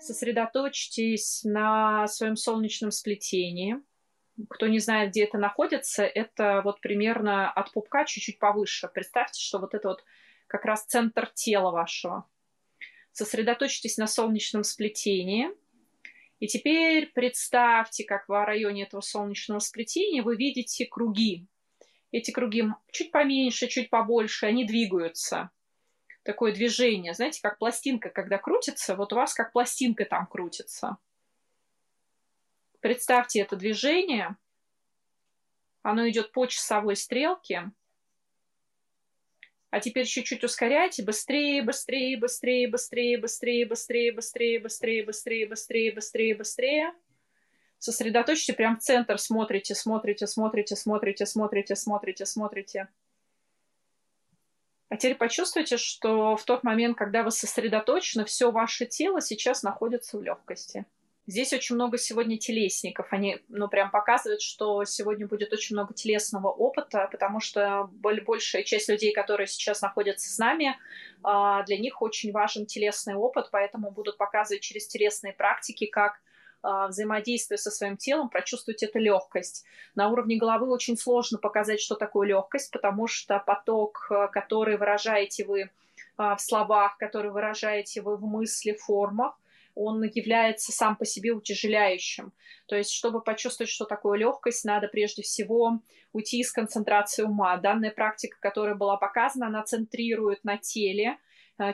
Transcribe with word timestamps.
Сосредоточьтесь 0.00 1.42
на 1.44 2.06
своем 2.08 2.36
солнечном 2.36 2.90
сплетении. 2.90 3.76
Кто 4.50 4.66
не 4.66 4.78
знает, 4.78 5.10
где 5.10 5.24
это 5.24 5.38
находится, 5.38 6.04
это 6.04 6.60
вот 6.62 6.80
примерно 6.80 7.50
от 7.50 7.72
пупка 7.72 8.04
чуть-чуть 8.04 8.38
повыше. 8.38 8.88
Представьте, 8.92 9.40
что 9.40 9.58
вот 9.58 9.74
это 9.74 9.88
вот 9.88 10.04
как 10.46 10.64
раз 10.64 10.84
центр 10.84 11.26
тела 11.34 11.70
вашего. 11.70 12.28
Сосредоточьтесь 13.12 13.96
на 13.96 14.06
солнечном 14.06 14.62
сплетении. 14.62 15.48
И 16.38 16.46
теперь 16.46 17.06
представьте, 17.14 18.04
как 18.04 18.28
в 18.28 18.44
районе 18.44 18.82
этого 18.82 19.00
солнечного 19.00 19.58
сплетения 19.58 20.22
вы 20.22 20.36
видите 20.36 20.84
круги. 20.84 21.46
Эти 22.12 22.30
круги 22.30 22.64
чуть 22.92 23.10
поменьше, 23.10 23.68
чуть 23.68 23.88
побольше, 23.88 24.46
они 24.46 24.66
двигаются 24.66 25.50
такое 26.26 26.52
движение, 26.52 27.14
знаете, 27.14 27.40
как 27.40 27.58
пластинка, 27.58 28.10
когда 28.10 28.36
крутится, 28.36 28.94
вот 28.96 29.12
у 29.12 29.16
вас 29.16 29.32
как 29.32 29.52
пластинка 29.52 30.04
там 30.04 30.26
крутится. 30.26 30.98
Представьте 32.80 33.40
это 33.40 33.56
движение, 33.56 34.36
оно 35.82 36.08
идет 36.08 36.32
по 36.32 36.46
часовой 36.46 36.96
стрелке, 36.96 37.70
а 39.70 39.80
теперь 39.80 40.06
чуть-чуть 40.06 40.44
ускоряйте, 40.44 41.02
быстрее, 41.02 41.62
быстрее, 41.62 42.16
быстрее, 42.16 42.68
быстрее, 42.68 43.18
быстрее, 43.18 43.66
быстрее, 43.66 44.12
быстрее, 44.12 44.62
быстрее, 44.62 45.04
быстрее, 45.04 45.46
быстрее, 45.46 45.92
быстрее, 45.92 46.34
быстрее. 46.34 46.94
Сосредоточьте 47.78 48.52
прям 48.52 48.78
в 48.78 48.80
центр, 48.80 49.18
смотрите, 49.18 49.74
смотрите, 49.74 50.26
смотрите, 50.26 50.76
смотрите, 50.76 51.26
смотрите, 51.26 51.76
смотрите, 51.76 52.26
смотрите. 52.26 52.88
А 54.88 54.96
теперь 54.96 55.16
почувствуйте, 55.16 55.78
что 55.78 56.36
в 56.36 56.44
тот 56.44 56.62
момент, 56.62 56.96
когда 56.96 57.22
вы 57.22 57.30
сосредоточены, 57.30 58.24
все 58.24 58.50
ваше 58.50 58.86
тело 58.86 59.20
сейчас 59.20 59.62
находится 59.62 60.16
в 60.16 60.22
легкости. 60.22 60.86
Здесь 61.28 61.52
очень 61.52 61.74
много 61.74 61.98
сегодня 61.98 62.38
телесников. 62.38 63.08
Они, 63.10 63.40
ну, 63.48 63.66
прям 63.66 63.90
показывают, 63.90 64.40
что 64.42 64.84
сегодня 64.84 65.26
будет 65.26 65.52
очень 65.52 65.74
много 65.74 65.92
телесного 65.92 66.52
опыта, 66.52 67.08
потому 67.10 67.40
что 67.40 67.90
большая 67.90 68.62
часть 68.62 68.88
людей, 68.88 69.12
которые 69.12 69.48
сейчас 69.48 69.82
находятся 69.82 70.32
с 70.32 70.38
нами, 70.38 70.78
а, 71.24 71.64
для 71.64 71.78
них 71.78 72.00
очень 72.00 72.30
важен 72.30 72.66
телесный 72.66 73.14
опыт, 73.14 73.48
поэтому 73.50 73.90
будут 73.90 74.18
показывать 74.18 74.62
через 74.62 74.86
телесные 74.86 75.32
практики, 75.32 75.86
как 75.86 76.20
взаимодействия 76.88 77.58
со 77.58 77.70
своим 77.70 77.96
телом, 77.96 78.28
прочувствовать 78.28 78.82
эту 78.82 78.98
легкость. 78.98 79.64
На 79.94 80.08
уровне 80.08 80.36
головы 80.36 80.68
очень 80.70 80.96
сложно 80.96 81.38
показать, 81.38 81.80
что 81.80 81.94
такое 81.94 82.28
легкость, 82.28 82.70
потому 82.70 83.06
что 83.06 83.38
поток, 83.38 84.06
э, 84.10 84.28
который 84.32 84.76
выражаете 84.76 85.44
вы 85.44 85.70
а, 86.16 86.36
в 86.36 86.40
словах, 86.40 86.96
который 86.98 87.30
выражаете 87.30 88.00
вы 88.00 88.16
в 88.16 88.22
мысли, 88.22 88.72
формах, 88.72 89.38
он 89.74 90.02
является 90.02 90.72
сам 90.72 90.96
по 90.96 91.04
себе 91.04 91.32
утяжеляющим. 91.32 92.32
То 92.66 92.76
есть, 92.76 92.90
чтобы 92.90 93.20
почувствовать, 93.20 93.70
что 93.70 93.84
такое 93.84 94.18
легкость, 94.18 94.64
надо 94.64 94.88
прежде 94.88 95.22
всего 95.22 95.80
уйти 96.12 96.40
из 96.40 96.50
концентрации 96.50 97.22
ума. 97.22 97.56
Данная 97.58 97.90
практика, 97.90 98.38
которая 98.40 98.74
была 98.74 98.96
показана, 98.96 99.48
она 99.48 99.62
центрирует 99.62 100.44
на 100.44 100.56
теле, 100.56 101.18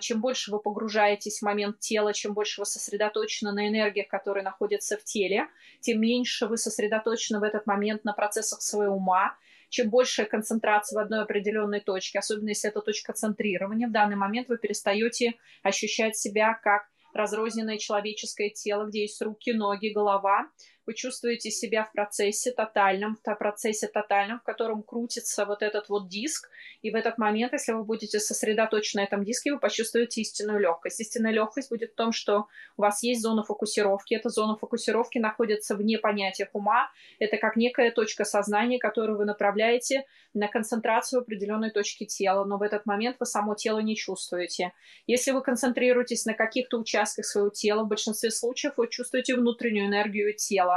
чем 0.00 0.20
больше 0.20 0.50
вы 0.50 0.60
погружаетесь 0.60 1.38
в 1.38 1.42
момент 1.42 1.80
тела, 1.80 2.12
чем 2.12 2.34
больше 2.34 2.60
вы 2.60 2.66
сосредоточены 2.66 3.52
на 3.52 3.68
энергиях, 3.68 4.08
которые 4.08 4.44
находятся 4.44 4.96
в 4.96 5.04
теле, 5.04 5.48
тем 5.80 6.00
меньше 6.00 6.46
вы 6.46 6.56
сосредоточены 6.56 7.40
в 7.40 7.42
этот 7.42 7.66
момент 7.66 8.04
на 8.04 8.12
процессах 8.12 8.62
своего 8.62 8.96
ума, 8.96 9.36
чем 9.68 9.88
большая 9.90 10.26
концентрация 10.26 10.98
в 10.98 11.02
одной 11.02 11.22
определенной 11.22 11.80
точке, 11.80 12.18
особенно 12.18 12.50
если 12.50 12.68
это 12.68 12.80
точка 12.80 13.12
центрирования, 13.14 13.88
в 13.88 13.92
данный 13.92 14.16
момент 14.16 14.48
вы 14.48 14.58
перестаете 14.58 15.34
ощущать 15.62 16.16
себя 16.16 16.54
как 16.62 16.82
разрозненное 17.14 17.78
человеческое 17.78 18.50
тело, 18.50 18.86
где 18.86 19.02
есть 19.02 19.20
руки, 19.22 19.52
ноги, 19.52 19.88
голова, 19.88 20.48
вы 20.86 20.94
чувствуете 20.94 21.50
себя 21.50 21.84
в 21.84 21.92
процессе 21.92 22.52
тотальном, 22.52 23.18
в 23.24 23.34
процессе 23.36 23.88
тотальном, 23.88 24.40
в 24.40 24.42
котором 24.42 24.82
крутится 24.82 25.44
вот 25.44 25.62
этот 25.62 25.88
вот 25.88 26.08
диск, 26.08 26.48
и 26.82 26.90
в 26.90 26.94
этот 26.94 27.18
момент, 27.18 27.52
если 27.52 27.72
вы 27.72 27.84
будете 27.84 28.20
сосредоточены 28.20 29.02
на 29.02 29.04
этом 29.04 29.24
диске, 29.24 29.52
вы 29.52 29.58
почувствуете 29.58 30.20
истинную 30.20 30.60
легкость. 30.60 31.00
Истинная 31.00 31.32
легкость 31.32 31.70
будет 31.70 31.92
в 31.92 31.94
том, 31.94 32.12
что 32.12 32.46
у 32.76 32.82
вас 32.82 33.02
есть 33.02 33.22
зона 33.22 33.42
фокусировки. 33.42 34.14
Эта 34.14 34.28
зона 34.28 34.56
фокусировки 34.56 35.18
находится 35.18 35.76
вне 35.76 35.98
понятия 35.98 36.48
ума. 36.52 36.90
Это 37.18 37.36
как 37.36 37.56
некая 37.56 37.90
точка 37.90 38.24
сознания, 38.24 38.78
которую 38.78 39.18
вы 39.18 39.24
направляете 39.24 40.04
на 40.34 40.48
концентрацию 40.48 41.20
в 41.20 41.22
определенной 41.24 41.70
точке 41.70 42.06
тела, 42.06 42.44
но 42.44 42.58
в 42.58 42.62
этот 42.62 42.86
момент 42.86 43.16
вы 43.20 43.26
само 43.26 43.54
тело 43.54 43.80
не 43.80 43.96
чувствуете. 43.96 44.72
Если 45.06 45.30
вы 45.30 45.42
концентрируетесь 45.42 46.24
на 46.24 46.34
каких-то 46.34 46.78
участках 46.78 47.26
своего 47.26 47.50
тела, 47.50 47.84
в 47.84 47.88
большинстве 47.88 48.30
случаев 48.30 48.74
вы 48.76 48.88
чувствуете 48.88 49.34
внутреннюю 49.34 49.86
энергию 49.86 50.34
тела. 50.34 50.71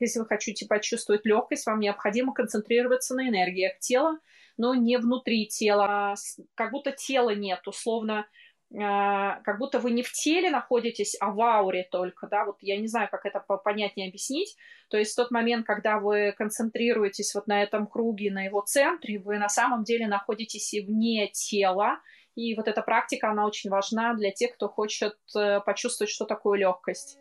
Если 0.00 0.18
вы 0.18 0.26
хотите 0.26 0.66
почувствовать 0.66 1.24
легкость, 1.26 1.66
вам 1.66 1.78
необходимо 1.78 2.32
концентрироваться 2.32 3.14
на 3.14 3.28
энергиях 3.28 3.78
тела, 3.78 4.18
но 4.56 4.74
не 4.74 4.96
внутри 4.96 5.46
тела. 5.46 6.14
Как 6.54 6.72
будто 6.72 6.90
тела 6.92 7.34
нет, 7.34 7.60
условно, 7.68 8.26
э, 8.72 8.78
как 8.78 9.58
будто 9.58 9.78
вы 9.78 9.90
не 9.90 10.02
в 10.02 10.10
теле 10.10 10.50
находитесь, 10.50 11.16
а 11.20 11.30
в 11.30 11.40
ауре 11.40 11.86
только, 11.90 12.26
да, 12.28 12.46
вот 12.46 12.56
я 12.60 12.78
не 12.78 12.86
знаю, 12.86 13.08
как 13.10 13.26
это 13.26 13.40
понятнее 13.40 14.08
объяснить, 14.08 14.56
то 14.88 14.96
есть 14.96 15.14
тот 15.14 15.30
момент, 15.30 15.66
когда 15.66 15.98
вы 15.98 16.32
концентрируетесь 16.36 17.34
вот 17.34 17.46
на 17.46 17.62
этом 17.62 17.86
круге, 17.86 18.32
на 18.32 18.44
его 18.44 18.62
центре, 18.62 19.18
вы 19.18 19.38
на 19.38 19.48
самом 19.48 19.84
деле 19.84 20.08
находитесь 20.08 20.72
и 20.72 20.80
вне 20.80 21.28
тела, 21.28 22.00
и 22.34 22.54
вот 22.54 22.68
эта 22.68 22.80
практика, 22.80 23.30
она 23.30 23.46
очень 23.46 23.68
важна 23.70 24.14
для 24.14 24.30
тех, 24.30 24.54
кто 24.54 24.68
хочет 24.68 25.16
э, 25.36 25.60
почувствовать, 25.60 26.10
что 26.10 26.24
такое 26.24 26.58
легкость. 26.58 27.18